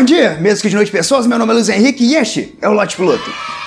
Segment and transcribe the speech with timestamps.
[0.00, 2.66] Bom dia, mesmo que de noite pessoas, meu nome é Luiz Henrique e este é
[2.70, 3.59] o Lote Piloto.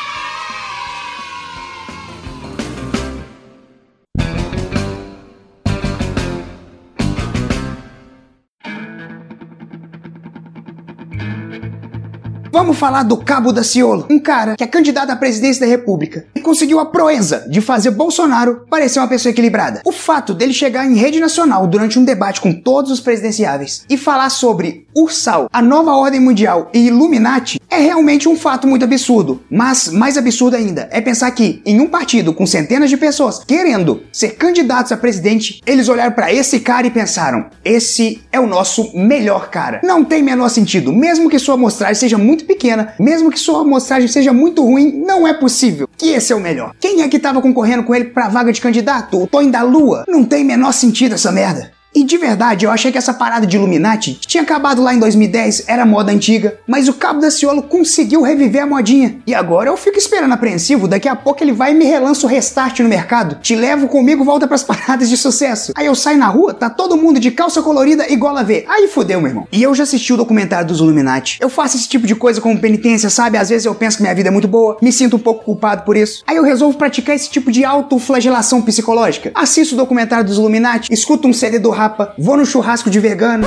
[12.54, 16.27] Vamos falar do Cabo da Ciolo, um cara que é candidato à presidência da República
[16.36, 19.81] e conseguiu a proeza de fazer Bolsonaro parecer uma pessoa equilibrada.
[19.84, 23.98] O fato dele chegar em rede nacional durante um debate com todos os presidenciáveis e
[23.98, 29.41] falar sobre Ursal, a nova ordem mundial e Illuminati é realmente um fato muito absurdo.
[29.49, 34.04] Mas mais absurdo ainda é pensar que em um partido com centenas de pessoas querendo
[34.12, 38.96] ser candidatos a presidente, eles olharam para esse cara e pensaram: esse é o nosso
[38.96, 39.82] melhor cara.
[39.84, 44.08] Não tem menor sentido, mesmo que sua amostragem seja muito pequena, mesmo que sua amostragem
[44.08, 46.74] seja muito ruim, não é possível que esse é o melhor.
[46.80, 49.22] Quem é que tava concorrendo com ele pra vaga de candidato?
[49.22, 50.06] O Tony da Lua?
[50.08, 51.73] Não tem menor sentido essa merda.
[51.96, 55.66] E de verdade, eu achei que essa parada de Illuminati tinha acabado lá em 2010,
[55.68, 59.18] era moda antiga, mas o Cabo da Ciolo conseguiu reviver a modinha.
[59.27, 62.30] E agora eu fico esperando apreensivo, daqui a pouco ele vai e me relança o
[62.30, 63.35] restart no mercado.
[63.41, 65.72] Te levo comigo, volta pras paradas de sucesso.
[65.75, 68.66] Aí eu saio na rua, tá todo mundo de calça colorida igual a ver.
[68.67, 69.47] Aí fudeu, meu irmão.
[69.52, 71.38] E eu já assisti o documentário dos Illuminati.
[71.39, 73.38] Eu faço esse tipo de coisa como penitência, sabe?
[73.38, 75.83] Às vezes eu penso que minha vida é muito boa, me sinto um pouco culpado
[75.83, 76.23] por isso.
[76.25, 79.31] Aí eu resolvo praticar esse tipo de autoflagelação psicológica.
[79.35, 81.69] Assisto o documentário dos Illuminati, escuto um CD do
[82.17, 83.45] Vou no churrasco de vegano.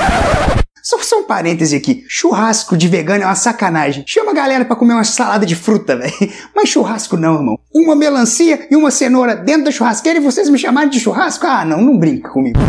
[0.83, 2.05] Só, só um parêntese aqui.
[2.09, 4.05] Churrasco de vegano é uma sacanagem.
[4.07, 6.13] Chama a galera pra comer uma salada de fruta, velho.
[6.55, 7.59] Mas churrasco não, irmão.
[7.75, 11.45] Uma melancia e uma cenoura dentro da churrasqueira e vocês me chamarem de churrasco?
[11.45, 12.61] Ah, não, não brinca comigo.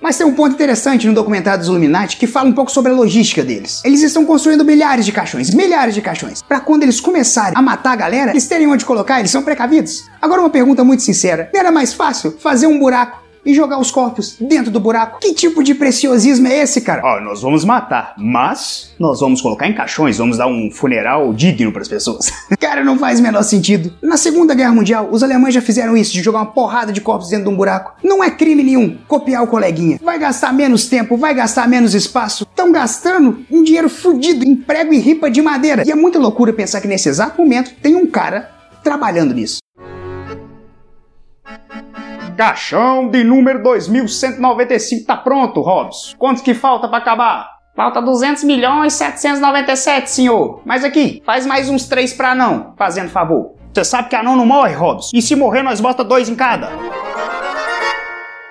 [0.00, 2.94] Mas tem um ponto interessante no documentário dos Illuminati que fala um pouco sobre a
[2.94, 3.82] logística deles.
[3.84, 7.92] Eles estão construindo milhares de caixões, milhares de caixões, para quando eles começarem a matar
[7.92, 10.04] a galera, eles terem onde colocar, eles são precavidos.
[10.20, 13.90] Agora uma pergunta muito sincera: não era mais fácil fazer um buraco e jogar os
[13.90, 15.18] corpos dentro do buraco.
[15.20, 17.02] Que tipo de preciosismo é esse, cara?
[17.04, 21.72] Ó, nós vamos matar, mas nós vamos colocar em caixões, vamos dar um funeral digno
[21.72, 22.30] para as pessoas.
[22.60, 23.92] cara, não faz o menor sentido.
[24.02, 27.28] Na Segunda Guerra Mundial, os alemães já fizeram isso, de jogar uma porrada de corpos
[27.28, 27.94] dentro de um buraco.
[28.02, 29.98] Não é crime nenhum copiar o coleguinha.
[30.02, 32.44] Vai gastar menos tempo, vai gastar menos espaço.
[32.44, 35.82] Estão gastando um dinheiro fudido em prego e ripa de madeira.
[35.86, 38.50] E é muita loucura pensar que nesse exato momento tem um cara
[38.82, 39.58] trabalhando nisso.
[42.40, 46.16] Caixão de número 2195 tá pronto, Robson.
[46.16, 47.50] Quanto que falta para acabar?
[47.76, 50.62] Falta 200 milhões 797, senhor.
[50.64, 53.56] Mas aqui, faz mais uns três pra não, fazendo favor.
[53.74, 55.10] Você sabe que anão não morre, Robson.
[55.14, 56.70] E se morrer, nós bota dois em cada.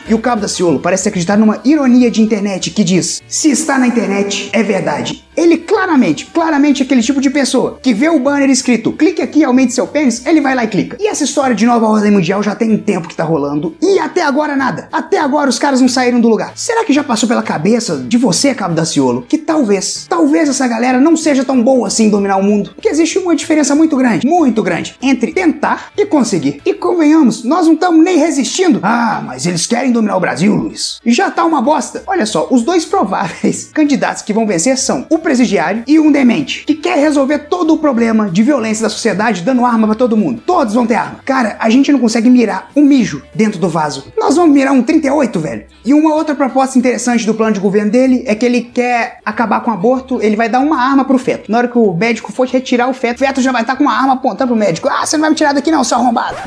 [0.08, 3.78] E o Cabo da Ciolo parece acreditar numa ironia de internet que diz: se está
[3.78, 5.24] na internet, é verdade.
[5.36, 9.40] Ele claramente, claramente é aquele tipo de pessoa que vê o banner escrito clique aqui
[9.40, 10.98] e aumente seu pênis, ele vai lá e clica.
[11.00, 14.00] E essa história de nova ordem mundial já tem um tempo que tá rolando e
[14.00, 14.90] até agora nada.
[14.92, 16.52] Até agora os caras não saíram do lugar.
[16.56, 20.68] Será que já passou pela cabeça de você, Cabo da Ciolo, que talvez, talvez essa
[20.68, 22.70] galera não seja tão boa assim em dominar o mundo?
[22.76, 26.62] Porque existe uma diferença muito grande, muito grande, entre tentar e conseguir.
[26.64, 28.80] E convenhamos, nós não estamos nem resistindo.
[28.84, 31.00] Ah, mas eles querem dominar o Brasil, Luiz.
[31.04, 32.04] Já tá uma bosta.
[32.06, 36.64] Olha só, os dois prováveis candidatos que vão vencer são o presidiário e um demente,
[36.64, 40.44] que quer resolver todo o problema de violência da sociedade dando arma para todo mundo.
[40.46, 41.22] Todos vão ter arma.
[41.26, 44.14] Cara, a gente não consegue mirar um mijo dentro do vaso.
[44.16, 45.66] Nós vamos mirar um 38, velho.
[45.84, 49.18] E uma outra proposta interessante do plano de governo dele é que ele quer
[49.48, 51.52] com o aborto, ele vai dar uma arma pro feto.
[51.52, 53.84] Na hora que o médico for retirar o feto, o feto já vai estar com
[53.84, 54.90] uma arma apontando pro médico.
[54.90, 56.38] Ah, você não vai me tirar daqui não, seu arrombado.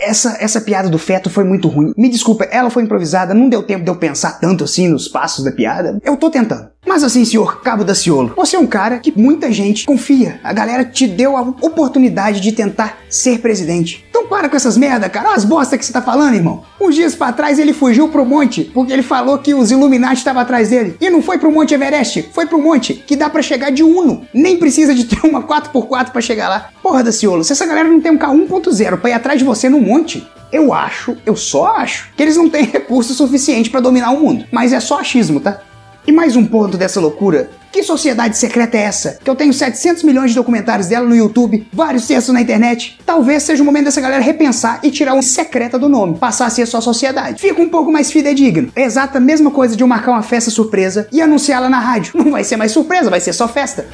[0.00, 1.92] Essa, essa piada do feto foi muito ruim.
[1.96, 5.44] Me desculpa, ela foi improvisada, não deu tempo de eu pensar tanto assim nos passos
[5.44, 5.98] da piada.
[6.04, 6.68] Eu tô tentando.
[6.86, 10.40] Mas assim, senhor Cabo da Ciolo, você é um cara que muita gente confia.
[10.42, 14.04] A galera te deu a oportunidade de tentar ser presidente.
[14.08, 15.28] Então para com essas merda, cara.
[15.28, 16.62] Olha as bosta que você tá falando, irmão.
[16.80, 20.40] Uns dias para trás ele fugiu pro monte porque ele falou que os Illuminati estavam
[20.40, 20.96] atrás dele.
[21.00, 24.26] E não foi pro Monte Everest, foi pro monte que dá para chegar de Uno.
[24.32, 26.70] Nem precisa de ter uma 4x4 para chegar lá.
[26.90, 29.44] Porra da Ciolo, se essa galera não tem um K 1.0 pra ir atrás de
[29.44, 33.78] você no monte, eu acho, eu só acho, que eles não têm recurso suficiente para
[33.78, 34.44] dominar o mundo.
[34.50, 35.60] Mas é só achismo, tá?
[36.04, 37.48] E mais um ponto dessa loucura.
[37.70, 39.20] Que sociedade secreta é essa?
[39.22, 42.98] Que eu tenho 700 milhões de documentários dela no YouTube, vários textos na internet.
[43.06, 46.50] Talvez seja o momento dessa galera repensar e tirar um secreta do nome, passar a
[46.50, 47.40] ser só sociedade.
[47.40, 48.72] Fica um pouco mais fidedigno.
[48.74, 52.14] É exata a mesma coisa de eu marcar uma festa surpresa e anunciá-la na rádio.
[52.16, 53.86] Não vai ser mais surpresa, vai ser só festa.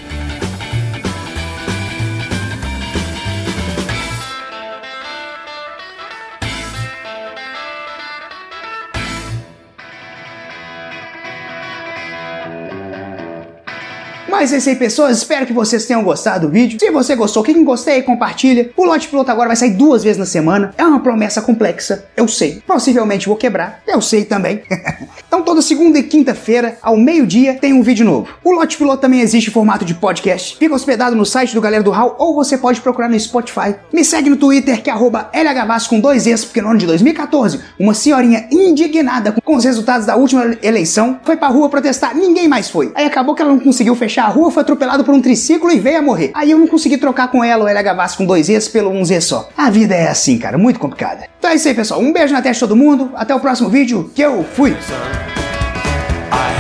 [14.39, 15.17] Mas é isso aí, pessoas.
[15.17, 16.79] Espero que vocês tenham gostado do vídeo.
[16.79, 18.71] Se você gostou, clique em gostei, compartilha.
[18.77, 20.75] O lote piloto agora vai sair duas vezes na semana.
[20.77, 22.63] É uma promessa complexa, eu sei.
[22.67, 24.63] Possivelmente vou quebrar, eu sei também.
[25.27, 28.29] então toda segunda e quinta-feira, ao meio-dia, tem um vídeo novo.
[28.45, 30.59] O lote piloto também existe em formato de podcast.
[30.59, 33.75] Fica hospedado no site do Galera do Hall ou você pode procurar no Spotify.
[33.91, 37.61] Me segue no Twitter que é LHVAS com dois Es, porque no ano de 2014,
[37.81, 42.15] uma senhorinha indignada com os resultados da última eleição foi pra rua protestar.
[42.15, 42.93] Ninguém mais foi.
[42.95, 45.79] Aí acabou que ela não conseguiu fechar a rua, foi atropelado por um triciclo e
[45.79, 46.33] veio a morrer.
[46.35, 49.21] Aí eu não consegui trocar com ela o LHVAS com dois Es pelo um Z
[49.21, 49.49] só.
[49.57, 51.29] A vida é assim, cara, muito complicada.
[51.39, 52.01] Então é isso aí, pessoal.
[52.01, 53.13] Um beijo na testa de todo mundo.
[53.15, 54.73] Até o próximo vídeo, que eu fui.
[54.73, 54.75] I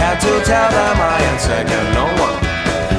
[0.00, 2.36] had to tell them I ain't second no one.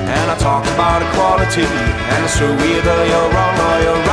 [0.09, 4.06] And I talk about equality, and it's either you're wrong or you're right.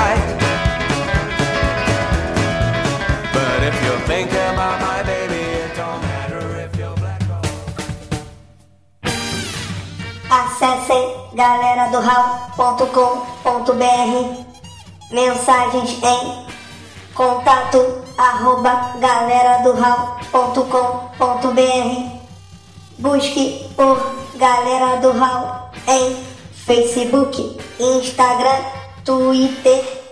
[11.64, 11.98] Galera do
[15.10, 16.46] Mensagens em
[17.14, 19.72] contato arroba galera do
[22.98, 23.98] Busque por
[24.36, 26.16] Galera do Hall em
[26.52, 28.62] Facebook, Instagram,
[29.02, 30.03] Twitter